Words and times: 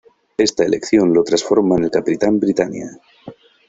Esta 0.47 0.65
elección 0.65 1.13
lo 1.13 1.23
transforma 1.23 1.75
en 1.77 1.83
el 1.83 1.91
Capitán 1.91 2.39
Britania. 2.39 2.87